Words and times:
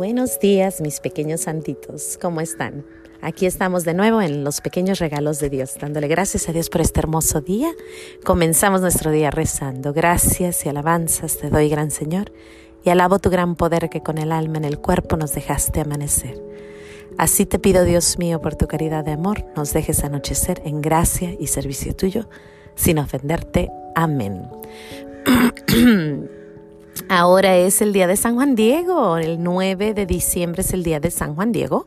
Buenos 0.00 0.40
días, 0.40 0.80
mis 0.80 0.98
pequeños 0.98 1.42
santitos. 1.42 2.18
¿Cómo 2.22 2.40
están? 2.40 2.86
Aquí 3.20 3.44
estamos 3.44 3.84
de 3.84 3.92
nuevo 3.92 4.22
en 4.22 4.44
los 4.44 4.62
pequeños 4.62 4.98
regalos 4.98 5.40
de 5.40 5.50
Dios, 5.50 5.76
dándole 5.78 6.08
gracias 6.08 6.48
a 6.48 6.52
Dios 6.54 6.70
por 6.70 6.80
este 6.80 7.00
hermoso 7.00 7.42
día. 7.42 7.68
Comenzamos 8.24 8.80
nuestro 8.80 9.10
día 9.10 9.30
rezando. 9.30 9.92
Gracias 9.92 10.64
y 10.64 10.70
alabanzas 10.70 11.36
te 11.36 11.50
doy, 11.50 11.68
gran 11.68 11.90
Señor, 11.90 12.32
y 12.82 12.88
alabo 12.88 13.18
tu 13.18 13.28
gran 13.28 13.56
poder 13.56 13.90
que 13.90 14.02
con 14.02 14.16
el 14.16 14.32
alma 14.32 14.56
en 14.56 14.64
el 14.64 14.78
cuerpo 14.78 15.18
nos 15.18 15.34
dejaste 15.34 15.82
amanecer. 15.82 16.42
Así 17.18 17.44
te 17.44 17.58
pido, 17.58 17.84
Dios 17.84 18.18
mío, 18.18 18.40
por 18.40 18.54
tu 18.54 18.68
caridad 18.68 19.04
de 19.04 19.12
amor, 19.12 19.44
nos 19.54 19.74
dejes 19.74 20.02
anochecer 20.02 20.62
en 20.64 20.80
gracia 20.80 21.36
y 21.38 21.48
servicio 21.48 21.94
tuyo, 21.94 22.26
sin 22.74 22.98
ofenderte. 23.00 23.68
Amén. 23.94 24.48
Ahora 27.08 27.56
es 27.56 27.80
el 27.82 27.92
día 27.92 28.06
de 28.06 28.16
San 28.16 28.34
Juan 28.34 28.54
Diego, 28.54 29.16
el 29.16 29.42
9 29.42 29.94
de 29.94 30.06
diciembre 30.06 30.62
es 30.62 30.72
el 30.72 30.82
día 30.82 31.00
de 31.00 31.10
San 31.10 31.34
Juan 31.34 31.52
Diego 31.52 31.86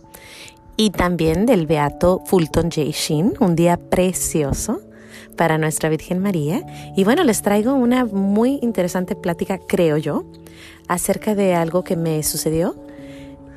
y 0.76 0.90
también 0.90 1.46
del 1.46 1.68
Beato 1.68 2.22
Fulton 2.26 2.72
J. 2.72 2.84
Sheen, 2.92 3.34
un 3.40 3.56
día 3.56 3.78
precioso 3.78 4.82
para 5.38 5.58
nuestra 5.58 5.90
Virgen 5.90 6.20
María. 6.20 6.64
Y 6.96 7.04
bueno, 7.04 7.24
les 7.24 7.42
traigo 7.42 7.74
una 7.74 8.06
muy 8.06 8.60
interesante 8.62 9.16
plática, 9.16 9.60
creo 9.60 9.98
yo, 9.98 10.26
acerca 10.88 11.36
de 11.36 11.54
algo 11.56 11.84
que 11.84 11.96
me 11.96 12.22
sucedió. 12.24 12.76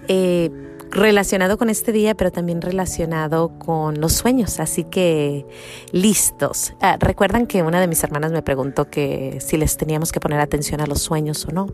Eh, 0.09 0.51
relacionado 0.96 1.59
con 1.59 1.70
este 1.70 1.92
día, 1.92 2.14
pero 2.14 2.32
también 2.32 2.60
relacionado 2.60 3.50
con 3.59 4.00
los 4.00 4.14
sueños. 4.14 4.59
Así 4.60 4.84
que 4.84 5.46
listos. 5.92 6.74
Ah, 6.80 6.96
recuerdan 6.98 7.46
que 7.46 7.62
una 7.62 7.80
de 7.80 7.87
mis 7.87 8.02
hermanas 8.02 8.32
me 8.32 8.42
preguntó 8.42 8.91
que 8.91 9.38
si 9.40 9.56
les 9.56 9.77
teníamos 9.77 10.12
que 10.12 10.20
poner 10.20 10.40
atención 10.40 10.80
a 10.80 10.87
los 10.87 11.02
sueños 11.02 11.46
o 11.46 11.52
no. 11.52 11.68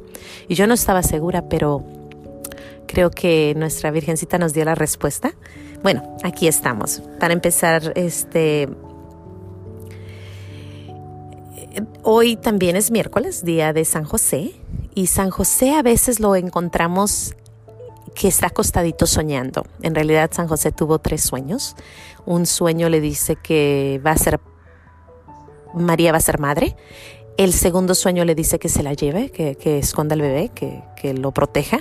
Y 0.48 0.54
yo 0.54 0.66
no 0.66 0.74
estaba 0.74 1.02
segura, 1.02 1.48
pero 1.48 1.84
creo 2.86 3.10
que 3.10 3.54
nuestra 3.56 3.90
Virgencita 3.90 4.38
nos 4.38 4.52
dio 4.52 4.64
la 4.64 4.74
respuesta. 4.74 5.34
Bueno, 5.82 6.16
aquí 6.22 6.48
estamos. 6.48 7.02
Para 7.18 7.32
empezar, 7.32 7.92
este... 7.94 8.68
Hoy 12.02 12.36
también 12.36 12.76
es 12.76 12.90
miércoles, 12.90 13.44
día 13.44 13.72
de 13.72 13.86
San 13.86 14.04
José, 14.04 14.52
y 14.94 15.06
San 15.06 15.30
José 15.30 15.74
a 15.74 15.82
veces 15.82 16.20
lo 16.20 16.36
encontramos 16.36 17.34
que 18.14 18.28
está 18.28 18.48
acostadito 18.48 19.06
soñando. 19.06 19.64
En 19.82 19.94
realidad 19.94 20.30
San 20.32 20.48
José 20.48 20.72
tuvo 20.72 20.98
tres 20.98 21.22
sueños. 21.22 21.76
Un 22.26 22.46
sueño 22.46 22.88
le 22.88 23.00
dice 23.00 23.36
que 23.36 24.00
va 24.04 24.12
a 24.12 24.16
ser 24.16 24.40
María 25.74 26.12
va 26.12 26.18
a 26.18 26.22
ser 26.22 26.38
madre. 26.38 26.76
El 27.36 27.52
segundo 27.52 27.94
sueño 27.94 28.24
le 28.24 28.34
dice 28.34 28.58
que 28.58 28.68
se 28.68 28.82
la 28.82 28.92
lleve, 28.92 29.30
que, 29.30 29.78
esconda 29.78 30.14
al 30.14 30.20
bebé, 30.20 30.50
que, 30.54 30.82
que, 31.00 31.14
lo 31.14 31.32
proteja. 31.32 31.78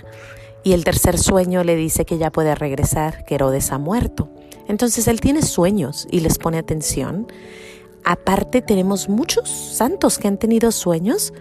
Y 0.64 0.74
el 0.74 0.84
tercer 0.84 1.18
sueño 1.18 1.64
le 1.64 1.76
dice 1.76 2.06
que 2.06 2.18
ya 2.18 2.32
puede 2.32 2.56
regresar, 2.56 3.26
que 3.26 3.36
Herodes 3.36 3.72
ha 3.72 3.78
muerto. 3.78 4.30
Entonces 4.68 5.08
él 5.08 5.20
tiene 5.20 5.42
sueños 5.42 6.08
y 6.10 6.22
les 6.22 6.38
pone 6.38 6.58
atención. 6.58 7.28
Aparte 8.06 8.62
tenemos 8.62 9.10
muchos 9.10 9.50
santos 9.50 10.18
que 10.18 10.28
han 10.28 10.38
tenido 10.38 10.72
sueños 10.72 11.34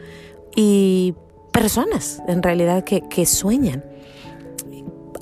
y 0.57 1.15
personas 1.53 2.21
en 2.27 2.43
realidad 2.43 2.83
que, 2.83 3.03
que 3.09 3.27
sueñan. 3.27 3.85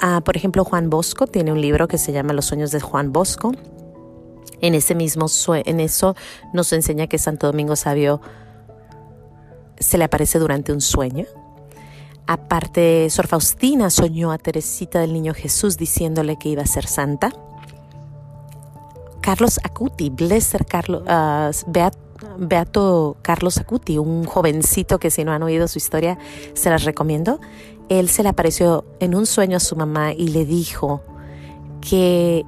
Ah, 0.00 0.20
por 0.24 0.36
ejemplo, 0.36 0.64
Juan 0.64 0.90
Bosco 0.90 1.26
tiene 1.26 1.52
un 1.52 1.60
libro 1.60 1.88
que 1.88 1.98
se 1.98 2.12
llama 2.12 2.32
Los 2.32 2.46
sueños 2.46 2.70
de 2.70 2.80
Juan 2.80 3.12
Bosco. 3.12 3.52
En 4.60 4.74
ese 4.74 4.94
mismo 4.94 5.26
en 5.64 5.80
eso 5.80 6.16
nos 6.52 6.72
enseña 6.72 7.06
que 7.06 7.18
Santo 7.18 7.46
Domingo 7.46 7.76
Sabio 7.76 8.20
se 9.78 9.98
le 9.98 10.04
aparece 10.04 10.38
durante 10.38 10.72
un 10.72 10.80
sueño. 10.80 11.26
Aparte, 12.26 13.08
Sor 13.10 13.26
Faustina 13.26 13.88
soñó 13.90 14.32
a 14.32 14.38
Teresita 14.38 15.00
del 15.00 15.12
Niño 15.12 15.32
Jesús 15.32 15.78
diciéndole 15.78 16.36
que 16.36 16.50
iba 16.50 16.62
a 16.62 16.66
ser 16.66 16.86
santa. 16.86 17.30
Carlos 19.20 19.60
Acuti, 19.62 20.10
Blesser 20.10 20.66
Carlos, 20.66 21.02
uh, 21.02 21.90
Beato 22.38 23.16
Carlos 23.22 23.58
Acuti, 23.58 23.98
un 23.98 24.24
jovencito 24.24 24.98
que 24.98 25.10
si 25.10 25.24
no 25.24 25.32
han 25.32 25.42
oído 25.42 25.68
su 25.68 25.78
historia, 25.78 26.18
se 26.54 26.70
las 26.70 26.84
recomiendo. 26.84 27.40
Él 27.88 28.08
se 28.08 28.22
le 28.22 28.28
apareció 28.28 28.84
en 29.00 29.14
un 29.14 29.26
sueño 29.26 29.56
a 29.56 29.60
su 29.60 29.76
mamá 29.76 30.12
y 30.12 30.28
le 30.28 30.44
dijo 30.44 31.02
que 31.80 32.44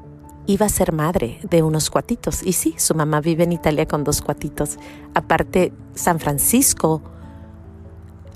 iba 0.46 0.66
a 0.66 0.68
ser 0.68 0.92
madre 0.92 1.38
de 1.42 1.62
unos 1.62 1.90
cuatitos. 1.90 2.42
Y 2.42 2.52
sí, 2.52 2.74
su 2.76 2.94
mamá 2.94 3.20
vive 3.20 3.44
en 3.44 3.52
Italia 3.52 3.86
con 3.86 4.04
dos 4.04 4.20
cuatitos. 4.20 4.78
Aparte, 5.14 5.72
San 5.94 6.18
Francisco, 6.20 7.02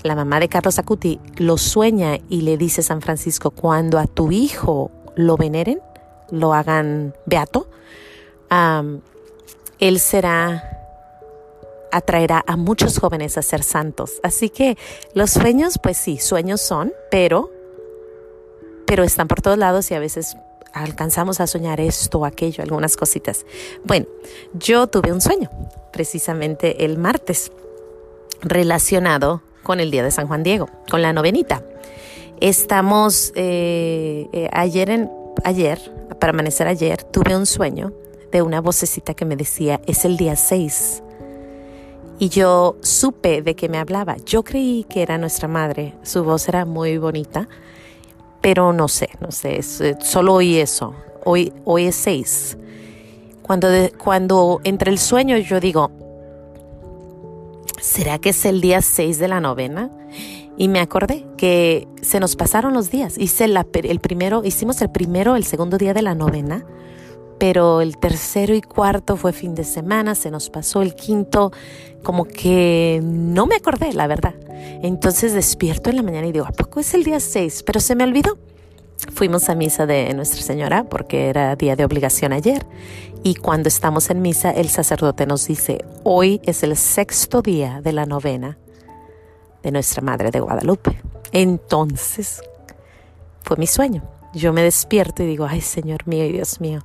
la 0.03 0.15
mamá 0.15 0.39
de 0.39 0.49
Carlos 0.49 0.79
Acuti, 0.79 1.19
lo 1.37 1.57
sueña 1.57 2.17
y 2.29 2.41
le 2.41 2.57
dice 2.57 2.83
San 2.83 3.01
Francisco, 3.01 3.51
cuando 3.51 3.99
a 3.99 4.07
tu 4.07 4.31
hijo 4.31 4.91
lo 5.15 5.37
veneren, 5.37 5.79
lo 6.31 6.53
hagan 6.53 7.13
beato, 7.25 7.67
él 9.79 9.99
será 9.99 10.74
atraerá 11.95 12.43
a 12.45 12.57
muchos 12.57 12.99
jóvenes 12.99 13.37
a 13.37 13.41
ser 13.41 13.63
santos. 13.63 14.19
Así 14.21 14.49
que 14.49 14.77
los 15.13 15.31
sueños, 15.31 15.79
pues 15.81 15.97
sí, 15.97 16.17
sueños 16.17 16.59
son, 16.59 16.91
pero, 17.09 17.49
pero 18.85 19.03
están 19.03 19.29
por 19.29 19.41
todos 19.41 19.57
lados 19.57 19.89
y 19.91 19.93
a 19.93 19.99
veces 19.99 20.35
alcanzamos 20.73 21.39
a 21.39 21.47
soñar 21.47 21.79
esto 21.79 22.19
o 22.19 22.25
aquello, 22.25 22.63
algunas 22.63 22.97
cositas. 22.97 23.45
Bueno, 23.85 24.07
yo 24.53 24.87
tuve 24.87 25.13
un 25.13 25.21
sueño 25.21 25.49
precisamente 25.93 26.83
el 26.83 26.97
martes 26.97 27.53
relacionado 28.41 29.41
con 29.63 29.79
el 29.79 29.89
día 29.89 30.03
de 30.03 30.11
San 30.11 30.27
Juan 30.27 30.43
Diego, 30.43 30.69
con 30.91 31.01
la 31.01 31.13
novenita. 31.13 31.63
Estamos 32.41 33.31
eh, 33.35 34.27
eh, 34.33 34.49
ayer 34.51 34.89
en 34.89 35.09
ayer, 35.45 35.79
para 36.19 36.31
amanecer 36.31 36.67
ayer, 36.67 37.03
tuve 37.03 37.37
un 37.37 37.45
sueño 37.45 37.93
de 38.33 38.41
una 38.41 38.59
vocecita 38.59 39.13
que 39.13 39.23
me 39.23 39.37
decía, 39.37 39.79
es 39.87 40.03
el 40.03 40.17
día 40.17 40.35
6 40.35 41.03
y 42.19 42.29
yo 42.29 42.77
supe 42.81 43.41
de 43.41 43.55
qué 43.55 43.69
me 43.69 43.77
hablaba. 43.77 44.17
Yo 44.25 44.43
creí 44.43 44.85
que 44.89 45.01
era 45.01 45.17
nuestra 45.17 45.47
madre, 45.47 45.93
su 46.03 46.23
voz 46.23 46.47
era 46.47 46.65
muy 46.65 46.97
bonita, 46.97 47.47
pero 48.41 48.73
no 48.73 48.87
sé, 48.87 49.09
no 49.19 49.31
sé, 49.31 49.59
eh, 49.59 49.95
solo 50.01 50.35
oí 50.35 50.57
eso. 50.57 50.93
Hoy, 51.23 51.51
hoy 51.65 51.85
es 51.85 51.95
seis. 51.95 52.57
Cuando, 53.41 53.67
cuando 53.97 54.61
entre 54.63 54.91
el 54.91 54.99
sueño 54.99 55.37
yo 55.37 55.59
digo, 55.59 55.91
¿será 57.81 58.19
que 58.19 58.29
es 58.29 58.45
el 58.45 58.61
día 58.61 58.81
seis 58.81 59.19
de 59.19 59.27
la 59.27 59.39
novena? 59.39 59.91
Y 60.57 60.69
me 60.69 60.79
acordé 60.79 61.25
que 61.37 61.87
se 62.01 62.19
nos 62.19 62.35
pasaron 62.35 62.73
los 62.73 62.89
días. 62.89 63.17
Hice 63.17 63.45
el 63.45 63.99
primero, 63.99 64.43
hicimos 64.45 64.81
el 64.81 64.89
primero, 64.89 65.35
el 65.35 65.43
segundo 65.43 65.77
día 65.77 65.93
de 65.93 66.01
la 66.01 66.15
novena 66.15 66.65
pero 67.47 67.79
el 67.81 67.99
tercero 67.99 68.55
y 68.55 68.61
cuarto 68.63 69.17
fue 69.17 69.31
fin 69.31 69.53
de 69.53 69.63
semana, 69.63 70.15
se 70.15 70.31
nos 70.31 70.49
pasó 70.49 70.81
el 70.81 70.95
quinto, 70.95 71.51
como 72.01 72.25
que 72.25 72.99
no 73.03 73.45
me 73.45 73.55
acordé, 73.55 73.93
la 73.93 74.07
verdad. 74.07 74.33
Entonces 74.81 75.31
despierto 75.35 75.91
en 75.91 75.97
la 75.97 76.01
mañana 76.01 76.25
y 76.25 76.31
digo, 76.31 76.47
¿a 76.47 76.51
poco 76.51 76.79
es 76.79 76.95
el 76.95 77.03
día 77.03 77.19
6? 77.19 77.61
Pero 77.61 77.79
se 77.79 77.93
me 77.93 78.03
olvidó. 78.03 78.39
Fuimos 79.13 79.47
a 79.49 79.53
misa 79.53 79.85
de 79.85 80.11
Nuestra 80.15 80.41
Señora 80.41 80.85
porque 80.85 81.29
era 81.29 81.55
día 81.55 81.75
de 81.75 81.85
obligación 81.85 82.33
ayer 82.33 82.65
y 83.21 83.35
cuando 83.35 83.67
estamos 83.67 84.09
en 84.09 84.23
misa 84.23 84.49
el 84.49 84.69
sacerdote 84.69 85.27
nos 85.27 85.45
dice, 85.45 85.85
hoy 86.03 86.41
es 86.45 86.63
el 86.63 86.75
sexto 86.75 87.43
día 87.43 87.79
de 87.79 87.93
la 87.93 88.07
novena 88.07 88.57
de 89.61 89.71
Nuestra 89.71 90.01
Madre 90.01 90.31
de 90.31 90.39
Guadalupe. 90.39 90.99
Entonces 91.31 92.41
fue 93.43 93.55
mi 93.57 93.67
sueño. 93.67 94.01
Yo 94.33 94.51
me 94.51 94.63
despierto 94.63 95.23
y 95.23 95.27
digo, 95.27 95.45
ay 95.49 95.61
Señor 95.61 96.05
mío 96.07 96.25
y 96.25 96.33
Dios 96.33 96.59
mío, 96.59 96.81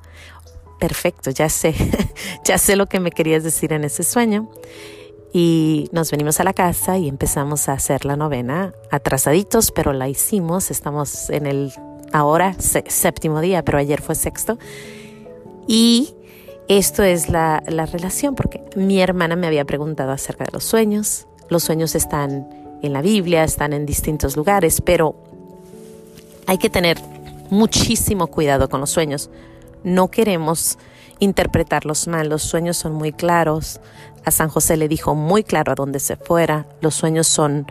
perfecto, 0.81 1.31
ya 1.31 1.49
sé, 1.49 1.75
ya 2.45 2.59
sé 2.59 2.75
lo 2.75 2.87
que 2.87 2.99
me 2.99 3.13
querías 3.13 3.45
decir 3.45 3.73
en 3.73 3.85
ese 3.85 4.03
sueño. 4.03 4.49
Y 5.33 5.89
nos 5.93 6.11
venimos 6.11 6.41
a 6.41 6.45
la 6.45 6.53
casa 6.53 6.99
y 6.99 7.09
empezamos 7.09 7.69
a 7.69 7.75
hacer 7.75 8.05
la 8.05 8.17
novena 8.17 8.75
atrasaditos, 8.91 9.71
pero 9.71 9.93
la 9.93 10.09
hicimos. 10.09 10.73
Estamos 10.73 11.31
en 11.31 11.47
el 11.47 11.73
ahora 12.13 12.57
séptimo 12.59 13.41
día, 13.41 13.65
pero 13.65 13.79
ayer 13.79 14.03
fue 14.03 14.17
sexto. 14.17 14.59
Y 15.69 16.17
esto 16.67 17.05
es 17.05 17.29
la, 17.29 17.63
la 17.69 17.87
relación, 17.87 18.35
porque 18.35 18.65
mi 18.75 19.01
hermana 19.01 19.37
me 19.37 19.47
había 19.47 19.65
preguntado 19.65 20.11
acerca 20.11 20.45
de 20.45 20.51
los 20.53 20.65
sueños. 20.65 21.29
Los 21.49 21.63
sueños 21.63 21.95
están 21.95 22.49
en 22.83 22.93
la 22.93 23.03
Biblia, 23.03 23.45
están 23.45 23.73
en 23.73 23.87
distintos 23.87 24.37
lugares, 24.37 24.81
pero 24.81 25.15
hay 26.47 26.59
que 26.59 26.71
tener 26.71 26.99
muchísimo 27.51 28.27
cuidado 28.29 28.69
con 28.69 28.81
los 28.81 28.91
sueños, 28.91 29.31
no 29.85 30.09
queremos 30.09 30.79
interpretarlos 31.19 32.09
mal. 32.09 32.29
Los 32.29 32.43
sueños 32.43 32.77
son 32.77 32.95
muy 32.95 33.13
claros. 33.13 33.81
A 34.25 34.31
San 34.31 34.49
José 34.49 34.77
le 34.77 34.89
dijo 34.89 35.15
muy 35.15 35.45
claro 35.45 35.73
a 35.73 35.75
dónde 35.75 36.01
se 36.01 36.17
fuera. 36.17 36.67
Los 36.81 36.95
sueños 36.95 37.27
son 37.27 37.67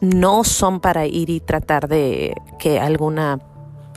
no 0.00 0.44
son 0.44 0.80
para 0.80 1.06
ir 1.06 1.30
y 1.30 1.40
tratar 1.40 1.88
de 1.88 2.34
que 2.58 2.78
alguna 2.78 3.40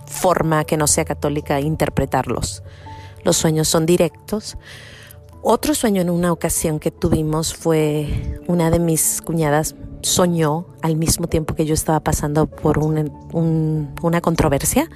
forma 0.05 0.63
que 0.63 0.77
no 0.77 0.87
sea 0.87 1.05
católica 1.05 1.59
interpretarlos. 1.59 2.63
Los 3.23 3.35
sueños 3.35 3.67
son 3.67 3.85
directos 3.85 4.57
Otro 5.41 5.75
sueño 5.75 6.01
en 6.01 6.09
una 6.09 6.31
ocasión 6.31 6.79
que 6.79 6.89
tuvimos 6.89 7.53
fue 7.53 8.39
una 8.47 8.71
de 8.71 8.79
mis 8.79 9.21
cuñadas 9.21 9.75
soñó 10.01 10.67
al 10.81 10.95
mismo 10.95 11.27
tiempo 11.27 11.53
que 11.53 11.65
yo 11.65 11.73
estaba 11.73 11.99
pasando 11.99 12.47
por 12.47 12.77
una 12.79 14.21
controversia 14.21 14.89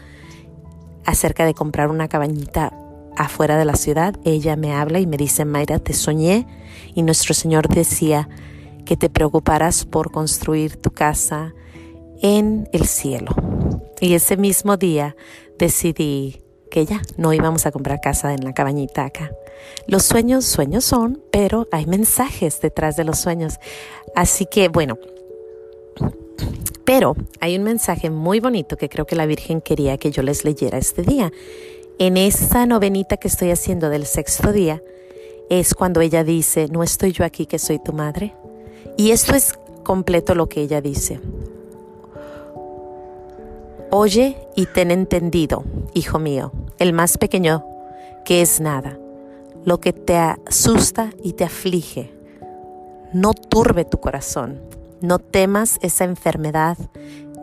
acerca 1.06 1.46
de 1.46 1.54
comprar 1.54 1.90
una 1.90 2.08
cabañita 2.08 2.74
afuera 3.16 3.58
de 3.58 3.66
la 3.66 3.76
ciudad. 3.76 4.16
Ella 4.24 4.56
me 4.56 4.74
habla 4.74 5.00
y 5.00 5.08
me 5.08 5.18
dice, 5.18 5.46
Mayra, 5.46 5.80
te 5.80 5.94
soñé 5.94 6.48
y 6.96 7.04
nuestro 7.04 7.34
Señor 7.34 7.68
decía 7.68 8.30
que 8.86 8.98
te 8.98 9.10
preocuparas 9.10 9.86
por 9.86 10.12
construir 10.12 10.78
tu 10.78 10.92
casa 10.92 11.54
en 12.22 12.70
el 12.72 12.86
cielo. 12.86 13.36
Y 14.02 14.14
ese 14.14 14.38
mismo 14.38 14.78
día 14.78 15.16
decidí 15.58 16.42
que 16.70 16.86
ya 16.86 17.02
no 17.18 17.34
íbamos 17.34 17.66
a 17.66 17.72
comprar 17.72 18.02
casa 18.02 18.34
en 18.34 18.44
la 18.44 18.54
cabañita 18.54 19.06
acá. 19.06 19.32
Los 19.88 20.04
sueños, 20.04 20.46
sueños 20.46 20.84
son, 20.84 21.22
pero 21.32 21.68
hay 21.72 21.86
mensajes 21.86 22.60
detrás 22.62 22.98
de 22.98 23.04
los 23.04 23.20
sueños. 23.20 23.60
Así 24.16 24.46
que 24.46 24.70
bueno, 24.70 24.98
pero 26.86 27.16
hay 27.40 27.58
un 27.58 27.64
mensaje 27.64 28.10
muy 28.10 28.40
bonito 28.40 28.78
que 28.78 28.90
creo 28.90 29.06
que 29.06 29.16
la 29.16 29.26
Virgen 29.26 29.62
quería 29.62 29.98
que 29.98 30.12
yo 30.12 30.22
les 30.22 30.44
leyera 30.44 30.78
este 30.78 31.04
día. 31.04 31.32
En 32.00 32.18
esa 32.18 32.66
novenita 32.66 33.18
que 33.18 33.28
estoy 33.28 33.52
haciendo 33.52 33.90
del 33.90 34.06
sexto 34.06 34.52
día, 34.52 34.82
es 35.50 35.74
cuando 35.74 36.02
ella 36.02 36.24
dice, 36.24 36.68
no 36.70 36.84
estoy 36.84 37.12
yo 37.12 37.26
aquí 37.26 37.46
que 37.46 37.60
soy 37.60 37.80
tu 37.80 37.94
madre. 37.94 38.34
Y 38.98 39.12
esto 39.12 39.36
es 39.36 39.54
completo 39.84 40.36
lo 40.36 40.48
que 40.48 40.62
ella 40.62 40.82
dice. 40.82 41.20
Oye 43.92 44.38
y 44.56 44.66
ten 44.66 44.90
entendido, 44.90 45.64
hijo 45.94 46.18
mío, 46.18 46.52
el 46.80 46.94
más 46.94 47.18
pequeño, 47.18 47.64
que 48.26 48.42
es 48.42 48.60
nada, 48.60 48.98
lo 49.66 49.80
que 49.80 49.94
te 49.94 50.18
asusta 50.18 51.12
y 51.22 51.34
te 51.34 51.44
aflige. 51.44 52.12
No 53.14 53.36
turbe 53.36 53.86
tu 53.86 54.00
corazón, 54.00 54.60
no 55.04 55.20
temas 55.20 55.80
esa 55.82 56.06
enfermedad 56.06 56.78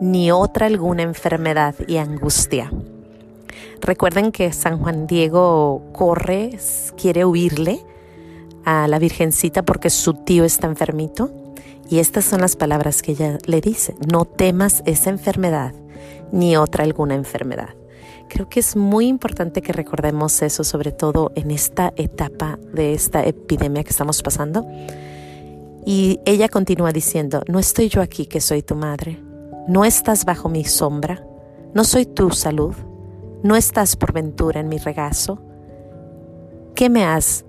ni 0.01 0.31
otra 0.31 0.65
alguna 0.65 1.03
enfermedad 1.03 1.75
y 1.87 1.97
angustia. 1.97 2.71
Recuerden 3.79 4.31
que 4.31 4.51
San 4.51 4.79
Juan 4.79 5.05
Diego 5.05 5.83
corre, 5.93 6.57
quiere 6.99 7.23
huirle 7.23 7.85
a 8.65 8.87
la 8.87 8.97
Virgencita 8.97 9.61
porque 9.61 9.91
su 9.91 10.15
tío 10.15 10.43
está 10.43 10.65
enfermito. 10.65 11.29
Y 11.87 11.99
estas 11.99 12.25
son 12.25 12.41
las 12.41 12.55
palabras 12.55 13.03
que 13.03 13.11
ella 13.11 13.37
le 13.45 13.61
dice, 13.61 13.95
no 14.11 14.25
temas 14.25 14.81
esa 14.87 15.11
enfermedad 15.11 15.73
ni 16.31 16.57
otra 16.57 16.83
alguna 16.83 17.13
enfermedad. 17.13 17.75
Creo 18.27 18.49
que 18.49 18.61
es 18.61 18.75
muy 18.75 19.07
importante 19.07 19.61
que 19.61 19.73
recordemos 19.73 20.41
eso, 20.41 20.63
sobre 20.63 20.91
todo 20.91 21.31
en 21.35 21.51
esta 21.51 21.93
etapa 21.95 22.57
de 22.73 22.93
esta 22.93 23.23
epidemia 23.23 23.83
que 23.83 23.91
estamos 23.91 24.23
pasando. 24.23 24.65
Y 25.85 26.19
ella 26.25 26.47
continúa 26.49 26.91
diciendo, 26.91 27.43
no 27.47 27.59
estoy 27.59 27.89
yo 27.89 28.01
aquí 28.01 28.25
que 28.25 28.39
soy 28.39 28.61
tu 28.61 28.75
madre, 28.75 29.19
no 29.67 29.83
estás 29.83 30.25
bajo 30.25 30.47
mi 30.47 30.63
sombra, 30.63 31.25
no 31.73 31.83
soy 31.83 32.05
tu 32.05 32.29
salud, 32.31 32.75
no 33.43 33.55
estás 33.55 33.95
por 33.95 34.13
ventura 34.13 34.59
en 34.59 34.69
mi 34.69 34.77
regazo. 34.77 35.41
¿Qué 36.75 36.89
me 36.89 37.03
has 37.03 37.45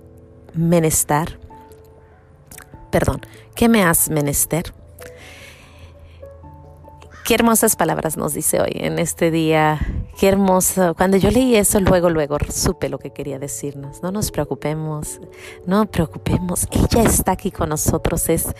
menester? 0.53 1.39
Perdón, 2.91 3.21
¿qué 3.55 3.69
me 3.69 3.83
has 3.83 4.09
menester? 4.09 4.73
Qué 7.25 7.35
hermosas 7.35 7.75
palabras 7.75 8.17
nos 8.17 8.33
dice 8.33 8.59
hoy 8.59 8.71
en 8.75 8.99
este 8.99 9.31
día. 9.31 9.79
Qué 10.17 10.27
hermoso. 10.27 10.93
Cuando 10.95 11.17
yo 11.17 11.31
leí 11.31 11.55
eso, 11.55 11.79
luego, 11.79 12.09
luego 12.09 12.37
supe 12.49 12.87
lo 12.87 12.99
que 12.99 13.11
quería 13.11 13.39
decirnos. 13.39 14.03
No 14.03 14.11
nos 14.11 14.31
preocupemos, 14.31 15.19
no 15.65 15.85
preocupemos. 15.87 16.67
Ella 16.71 17.03
está 17.03 17.31
aquí 17.31 17.51
con 17.51 17.69
nosotros, 17.69 18.29
es, 18.29 18.53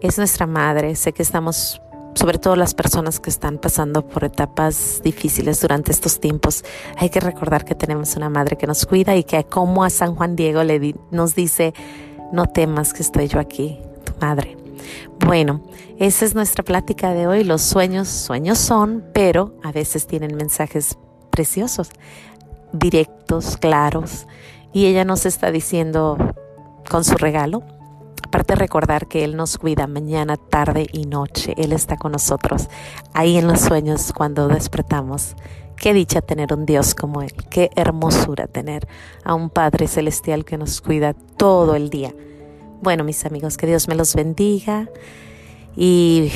es 0.00 0.18
nuestra 0.18 0.46
madre. 0.46 0.96
Sé 0.96 1.12
que 1.12 1.22
estamos, 1.22 1.80
sobre 2.14 2.38
todo 2.38 2.56
las 2.56 2.74
personas 2.74 3.20
que 3.20 3.30
están 3.30 3.58
pasando 3.58 4.06
por 4.06 4.24
etapas 4.24 5.00
difíciles 5.04 5.60
durante 5.60 5.92
estos 5.92 6.18
tiempos, 6.18 6.64
hay 6.96 7.10
que 7.10 7.20
recordar 7.20 7.64
que 7.64 7.76
tenemos 7.76 8.16
una 8.16 8.28
madre 8.28 8.56
que 8.56 8.66
nos 8.66 8.84
cuida 8.84 9.14
y 9.14 9.22
que 9.22 9.44
como 9.44 9.84
a 9.84 9.90
San 9.90 10.16
Juan 10.16 10.34
Diego 10.34 10.64
le 10.64 10.94
nos 11.12 11.36
dice, 11.36 11.74
no 12.32 12.46
temas 12.46 12.92
que 12.92 13.02
estoy 13.02 13.28
yo 13.28 13.38
aquí, 13.38 13.78
tu 14.04 14.12
madre. 14.20 14.61
Bueno, 15.18 15.62
esa 15.98 16.24
es 16.24 16.34
nuestra 16.34 16.64
plática 16.64 17.12
de 17.12 17.26
hoy. 17.26 17.44
Los 17.44 17.62
sueños, 17.62 18.08
sueños 18.08 18.58
son, 18.58 19.04
pero 19.14 19.54
a 19.62 19.72
veces 19.72 20.06
tienen 20.06 20.36
mensajes 20.36 20.98
preciosos, 21.30 21.90
directos, 22.72 23.56
claros. 23.56 24.26
Y 24.72 24.86
ella 24.86 25.04
nos 25.04 25.26
está 25.26 25.50
diciendo 25.50 26.16
con 26.88 27.04
su 27.04 27.16
regalo, 27.16 27.62
aparte 28.24 28.54
recordar 28.54 29.06
que 29.06 29.24
Él 29.24 29.36
nos 29.36 29.58
cuida 29.58 29.86
mañana, 29.86 30.36
tarde 30.36 30.86
y 30.92 31.06
noche. 31.06 31.54
Él 31.56 31.72
está 31.72 31.96
con 31.96 32.12
nosotros 32.12 32.68
ahí 33.12 33.36
en 33.36 33.46
los 33.46 33.60
sueños 33.60 34.12
cuando 34.12 34.48
despertamos. 34.48 35.36
Qué 35.76 35.92
dicha 35.92 36.20
tener 36.20 36.54
un 36.54 36.64
Dios 36.64 36.94
como 36.94 37.22
Él, 37.22 37.32
qué 37.50 37.70
hermosura 37.76 38.46
tener 38.46 38.86
a 39.24 39.34
un 39.34 39.50
Padre 39.50 39.88
Celestial 39.88 40.44
que 40.44 40.56
nos 40.56 40.80
cuida 40.80 41.14
todo 41.36 41.74
el 41.74 41.90
día. 41.90 42.14
Bueno, 42.82 43.04
mis 43.04 43.24
amigos, 43.24 43.56
que 43.56 43.66
Dios 43.66 43.86
me 43.86 43.94
los 43.94 44.14
bendiga. 44.16 44.88
Y 45.76 46.30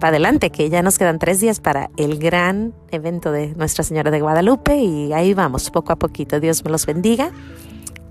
para 0.00 0.08
adelante, 0.16 0.50
que 0.50 0.70
ya 0.70 0.82
nos 0.82 0.98
quedan 0.98 1.18
tres 1.18 1.40
días 1.40 1.60
para 1.60 1.90
el 1.98 2.18
gran 2.18 2.72
evento 2.90 3.30
de 3.30 3.48
Nuestra 3.48 3.84
Señora 3.84 4.10
de 4.10 4.20
Guadalupe 4.20 4.76
y 4.76 5.12
ahí 5.12 5.34
vamos, 5.34 5.70
poco 5.70 5.92
a 5.92 5.96
poquito. 5.96 6.40
Dios 6.40 6.64
me 6.64 6.70
los 6.70 6.86
bendiga 6.86 7.30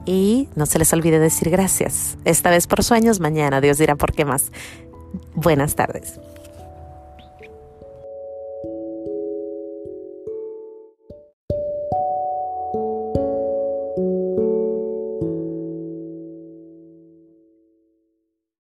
y 0.05 0.47
no 0.55 0.67
se 0.67 0.79
les 0.79 0.93
olvide 0.93 1.19
decir 1.19 1.49
gracias. 1.49 2.17
Esta 2.25 2.51
vez 2.51 2.67
por 2.67 2.83
sueños, 2.83 3.19
mañana 3.19 3.59
Dios 3.59 3.79
dirá 3.79 3.95
por 3.95 4.13
qué 4.13 4.23
más. 4.23 4.51
Buenas 5.33 5.75
tardes. 5.75 6.19